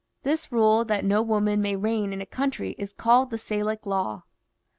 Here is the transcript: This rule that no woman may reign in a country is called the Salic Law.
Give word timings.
This 0.23 0.51
rule 0.51 0.83
that 0.85 1.05
no 1.05 1.21
woman 1.21 1.61
may 1.61 1.75
reign 1.75 2.11
in 2.11 2.21
a 2.21 2.25
country 2.25 2.71
is 2.79 2.91
called 2.91 3.29
the 3.29 3.37
Salic 3.37 3.85
Law. 3.85 4.23